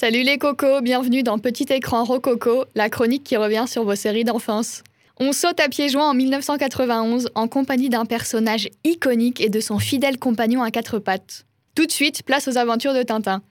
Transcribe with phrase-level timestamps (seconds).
[0.00, 4.24] Salut les cocos, bienvenue dans Petit écran Rococo, la chronique qui revient sur vos séries
[4.24, 4.82] d'enfance.
[5.18, 9.78] On saute à pieds joints en 1991 en compagnie d'un personnage iconique et de son
[9.78, 11.44] fidèle compagnon à quatre pattes.
[11.74, 13.42] Tout de suite, place aux aventures de Tintin.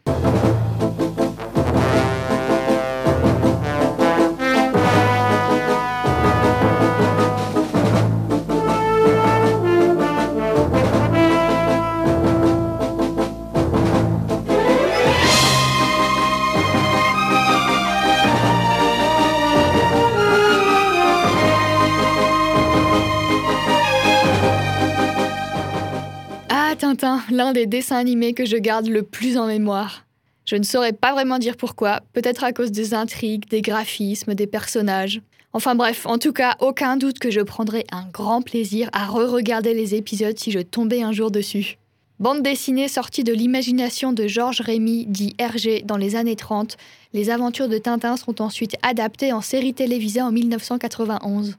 [27.31, 30.05] L'un des dessins animés que je garde le plus en mémoire.
[30.45, 34.48] Je ne saurais pas vraiment dire pourquoi, peut-être à cause des intrigues, des graphismes, des
[34.48, 35.21] personnages.
[35.54, 39.74] Enfin bref, en tout cas, aucun doute que je prendrais un grand plaisir à re-regarder
[39.74, 41.77] les épisodes si je tombais un jour dessus.
[42.20, 46.76] Bande dessinée sortie de l'imagination de Georges Rémy, dit Hergé, dans les années 30,
[47.13, 51.55] les aventures de Tintin sont ensuite adaptées en série télévisée en 1991.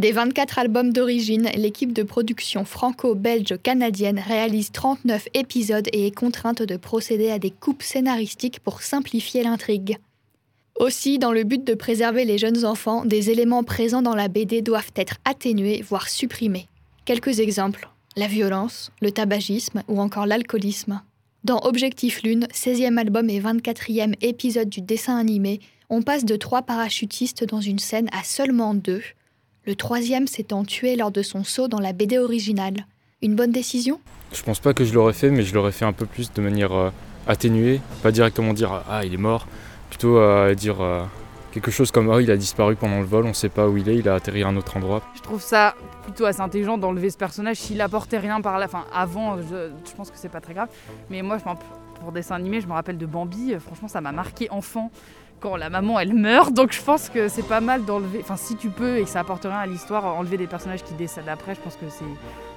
[0.00, 6.78] Des 24 albums d'origine, l'équipe de production franco-belge-canadienne réalise 39 épisodes et est contrainte de
[6.78, 9.98] procéder à des coupes scénaristiques pour simplifier l'intrigue.
[10.76, 14.62] Aussi, dans le but de préserver les jeunes enfants, des éléments présents dans la BD
[14.62, 16.66] doivent être atténués, voire supprimés.
[17.04, 21.02] Quelques exemples la violence, le tabagisme ou encore l'alcoolisme.
[21.44, 26.62] Dans Objectif Lune, 16e album et 24e épisode du dessin animé, on passe de trois
[26.62, 29.02] parachutistes dans une scène à seulement deux,
[29.66, 32.86] le troisième s'étant tué lors de son saut dans la BD originale.
[33.22, 34.00] Une bonne décision?
[34.32, 36.40] Je pense pas que je l'aurais fait, mais je l'aurais fait un peu plus de
[36.40, 36.90] manière euh,
[37.26, 39.46] atténuée, pas directement dire ah il est mort,
[39.90, 41.02] plutôt euh, dire euh,
[41.52, 43.88] quelque chose comme ah il a disparu pendant le vol, on sait pas où il
[43.88, 45.02] est, il a atterri à un autre endroit.
[45.14, 45.74] Je trouve ça
[46.04, 48.66] plutôt assez intelligent d'enlever ce personnage s'il apportait rien par là.
[48.66, 50.68] Enfin, avant, je, je pense que c'est pas très grave.
[51.10, 51.38] Mais moi,
[52.00, 53.54] pour dessin animé, je me rappelle de Bambi.
[53.60, 54.90] Franchement, ça m'a marqué enfant
[55.40, 56.52] quand la maman elle meurt.
[56.52, 58.20] Donc je pense que c'est pas mal d'enlever.
[58.22, 60.94] Enfin, si tu peux et que ça apporte rien à l'histoire, enlever des personnages qui
[60.94, 62.04] décèdent après, je pense que c'est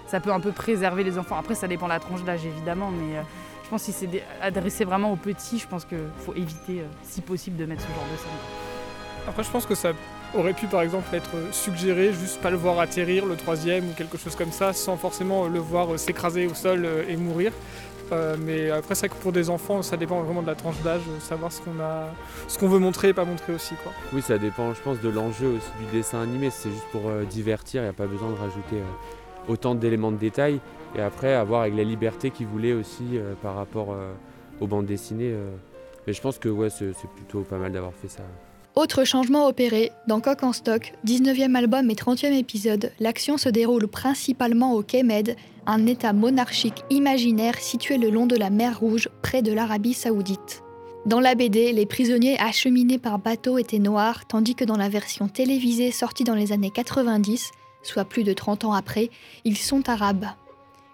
[0.07, 1.37] ça peut un peu préserver les enfants.
[1.37, 3.21] Après, ça dépend la tranche d'âge évidemment, mais euh,
[3.63, 6.87] je pense que si c'est adressé vraiment aux petits, je pense qu'il faut éviter, euh,
[7.03, 9.27] si possible, de mettre ce genre de scène.
[9.27, 9.93] Après, je pense que ça
[10.35, 14.17] aurait pu par exemple être suggéré, juste pas le voir atterrir le troisième ou quelque
[14.17, 17.53] chose comme ça, sans forcément le voir s'écraser au sol et mourir.
[18.11, 20.81] Euh, mais après, c'est vrai que pour des enfants, ça dépend vraiment de la tranche
[20.83, 22.07] d'âge, savoir ce qu'on a,
[22.47, 23.75] ce qu'on veut montrer et pas montrer aussi.
[23.83, 23.91] Quoi.
[24.13, 26.49] Oui, ça dépend, je pense, de l'enjeu aussi du dessin animé.
[26.49, 30.11] C'est juste pour euh, divertir, il n'y a pas besoin de rajouter euh, autant d'éléments
[30.11, 30.59] de détail.
[30.95, 33.95] Et après, avoir avec la liberté qu'ils voulaient aussi par rapport
[34.61, 35.35] aux bandes dessinées.
[36.05, 38.21] Mais je pense que ouais, c'est plutôt pas mal d'avoir fait ça.
[38.75, 43.87] Autre changement opéré, dans Coq en stock, 19e album et 30e épisode, l'action se déroule
[43.87, 45.35] principalement au Kemed,
[45.67, 50.63] un état monarchique imaginaire situé le long de la mer Rouge, près de l'Arabie saoudite.
[51.05, 55.27] Dans la BD, les prisonniers acheminés par bateau étaient noirs, tandis que dans la version
[55.27, 57.51] télévisée sortie dans les années 90,
[57.83, 59.11] soit plus de 30 ans après,
[59.45, 60.25] ils sont arabes.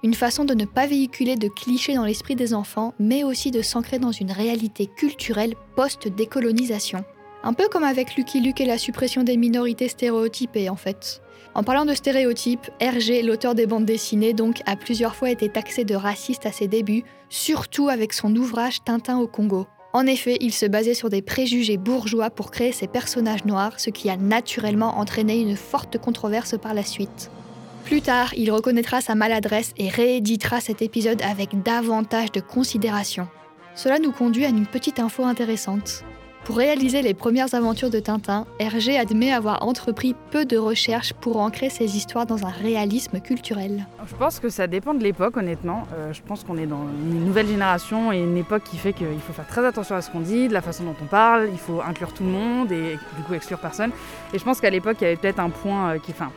[0.04, 3.62] Une façon de ne pas véhiculer de clichés dans l'esprit des enfants, mais aussi de
[3.62, 7.06] s'ancrer dans une réalité culturelle post-décolonisation.
[7.44, 11.22] Un peu comme avec Lucky Luke et la suppression des minorités stéréotypées en fait.
[11.56, 15.84] En parlant de stéréotypes, Hergé, l'auteur des bandes dessinées, donc, a plusieurs fois été taxé
[15.84, 19.66] de raciste à ses débuts, surtout avec son ouvrage Tintin au Congo.
[19.92, 23.90] En effet, il se basait sur des préjugés bourgeois pour créer ses personnages noirs, ce
[23.90, 27.32] qui a naturellement entraîné une forte controverse par la suite.
[27.86, 33.28] Plus tard, il reconnaîtra sa maladresse et rééditera cet épisode avec davantage de considération.
[33.74, 36.04] Cela nous conduit à une petite info intéressante.
[36.44, 41.38] Pour réaliser les premières aventures de Tintin, Hergé admet avoir entrepris peu de recherches pour
[41.38, 43.86] ancrer ses histoires dans un réalisme culturel.
[44.08, 45.84] Je pense que ça dépend de l'époque, honnêtement.
[45.94, 49.20] Euh, je pense qu'on est dans une nouvelle génération et une époque qui fait qu'il
[49.20, 51.60] faut faire très attention à ce qu'on dit, de la façon dont on parle, il
[51.60, 53.92] faut inclure tout le monde et du coup exclure personne.
[54.34, 56.12] Et je pense qu'à l'époque, il y avait peut-être un point euh, qui.
[56.12, 56.32] Enfin,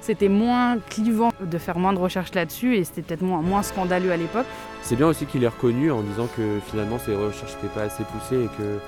[0.00, 4.10] c'était moins clivant de faire moins de recherches là-dessus et c'était peut-être moins, moins scandaleux
[4.10, 4.46] à l'époque.
[4.82, 8.04] C'est bien aussi qu'il ait reconnu en disant que finalement ses recherches n'étaient pas assez
[8.04, 8.78] poussées et que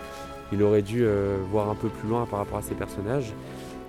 [0.52, 3.32] il aurait dû euh, voir un peu plus loin par rapport à ses personnages.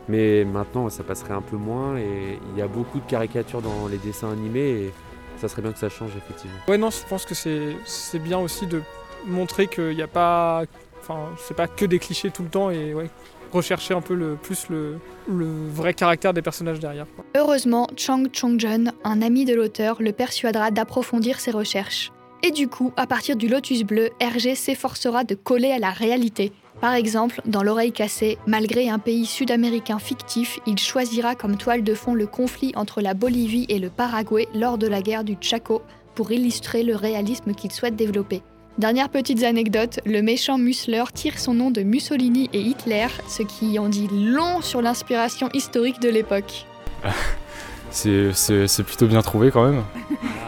[0.09, 3.87] Mais maintenant, ça passerait un peu moins et il y a beaucoup de caricatures dans
[3.89, 4.93] les dessins animés et
[5.37, 6.57] ça serait bien que ça change effectivement.
[6.67, 8.81] Ouais, non, je pense que c'est bien aussi de
[9.25, 10.63] montrer qu'il n'y a pas.
[10.99, 13.09] Enfin, c'est pas que des clichés tout le temps et ouais,
[13.51, 14.99] rechercher un peu le, plus le,
[15.29, 17.05] le vrai caractère des personnages derrière.
[17.35, 22.11] Heureusement, Chang Chong-jun, un ami de l'auteur, le persuadera d'approfondir ses recherches.
[22.45, 26.51] Et du coup, à partir du Lotus Bleu, Hergé s'efforcera de coller à la réalité.
[26.81, 31.93] Par exemple, dans L'oreille cassée, malgré un pays sud-américain fictif, il choisira comme toile de
[31.93, 35.81] fond le conflit entre la Bolivie et le Paraguay lors de la guerre du Chaco
[36.15, 38.41] pour illustrer le réalisme qu'il souhaite développer.
[38.77, 43.79] Dernière petite anecdote, le méchant Musler tire son nom de Mussolini et Hitler, ce qui
[43.79, 46.65] en dit long sur l'inspiration historique de l'époque.
[47.89, 49.83] C'est plutôt bien trouvé quand même.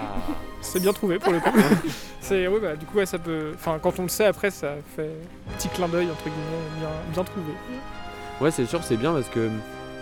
[0.76, 1.52] C'est bien trouvé pour le coup.
[2.20, 3.54] C'est oui, bah, du coup ouais, ça peut.
[3.56, 5.10] Enfin, quand on le sait après, ça fait
[5.50, 7.54] un petit clin d'œil entre guillemets, bien, bien trouvé.
[8.42, 9.50] Ouais, c'est sûr, c'est bien parce que,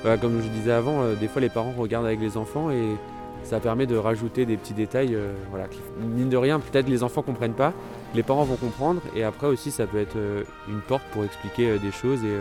[0.04, 2.98] bah, comme je disais avant, euh, des fois les parents regardent avec les enfants et
[3.44, 5.14] ça permet de rajouter des petits détails.
[5.14, 5.66] euh, voilà,
[6.00, 7.72] mine de rien, peut-être les enfants comprennent pas,
[8.16, 11.70] les parents vont comprendre et après aussi ça peut être euh, une porte pour expliquer
[11.70, 12.36] euh, des choses et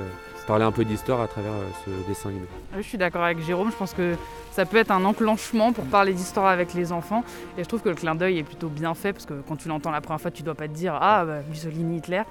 [0.46, 2.44] parler un peu d'histoire à travers euh, ce dessin animé.
[2.74, 4.14] Oui, Je suis d'accord avec Jérôme, je pense que
[4.52, 7.24] ça peut être un enclenchement pour parler d'histoire avec les enfants.
[7.56, 9.68] Et je trouve que le clin d'œil est plutôt bien fait parce que quand tu
[9.68, 12.22] l'entends la première fois, tu dois pas te dire Ah, bah, Mussolini, Hitler.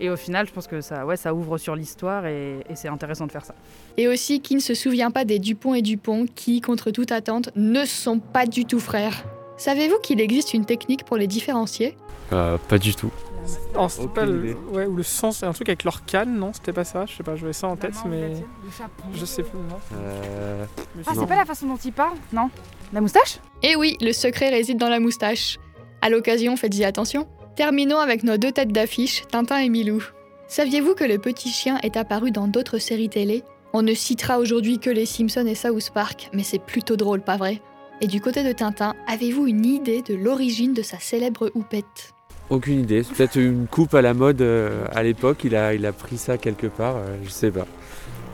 [0.00, 2.88] Et au final, je pense que ça, ouais, ça ouvre sur l'histoire et, et c'est
[2.88, 3.54] intéressant de faire ça.
[3.96, 7.50] Et aussi qui ne se souvient pas des Dupont et Dupont qui, contre toute attente,
[7.54, 9.22] ne sont pas du tout frères.
[9.56, 11.96] Savez-vous qu'il existe une technique pour les différencier?
[12.32, 13.12] Euh, pas du tout.
[14.14, 14.54] Pas le.
[14.72, 17.22] Ouais, ou le c'est un truc avec leur canne, non C'était pas ça Je sais
[17.22, 18.32] pas, j'avais ça en tête, mais.
[19.14, 20.64] Je sais plus, non Euh,
[21.06, 22.50] Ah, c'est pas la façon dont il parle Non
[22.92, 23.38] La moustache?
[23.62, 25.58] Eh oui, le secret réside dans la moustache.
[26.00, 27.28] À l'occasion, faites-y attention.
[27.56, 30.02] Terminons avec nos deux têtes d'affiche, Tintin et Milou.
[30.48, 33.42] Saviez-vous que le petit chien est apparu dans d'autres séries télé?
[33.72, 37.36] On ne citera aujourd'hui que les Simpsons et South Park, mais c'est plutôt drôle, pas
[37.36, 37.62] vrai?
[38.00, 42.12] Et du côté de Tintin, avez-vous une idée de l'origine de sa célèbre houppette?
[42.52, 45.84] Aucune idée, c'est peut-être une coupe à la mode euh, à l'époque, il a, il
[45.86, 47.66] a pris ça quelque part, euh, je sais pas.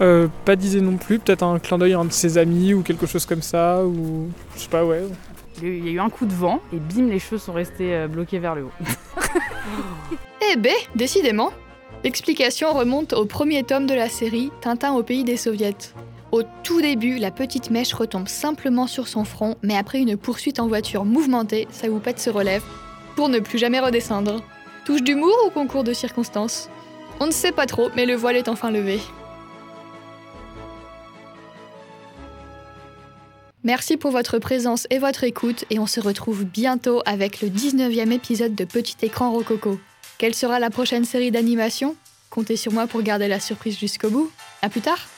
[0.00, 2.82] Euh, pas disait non plus, peut-être un clin d'œil à un de ses amis ou
[2.82, 4.28] quelque chose comme ça, ou.
[4.56, 5.02] Je sais pas, ouais.
[5.62, 8.06] Il y a eu- un coup de vent et bim, les cheveux sont restés euh,
[8.08, 8.72] bloqués vers le haut.
[10.52, 11.50] Eh ben, décidément
[12.04, 15.74] L'explication remonte au premier tome de la série Tintin au pays des soviets.
[16.30, 20.60] Au tout début, la petite mèche retombe simplement sur son front, mais après une poursuite
[20.60, 22.62] en voiture mouvementée, sa houppette se relève
[23.18, 24.44] pour ne plus jamais redescendre.
[24.84, 26.70] Touche d'humour ou concours de circonstances?
[27.18, 29.00] On ne sait pas trop, mais le voile est enfin levé.
[33.64, 38.12] Merci pour votre présence et votre écoute, et on se retrouve bientôt avec le 19e
[38.12, 39.80] épisode de Petit Écran Rococo.
[40.18, 41.96] Quelle sera la prochaine série d'animation?
[42.30, 44.30] Comptez sur moi pour garder la surprise jusqu'au bout.
[44.62, 45.08] À plus tard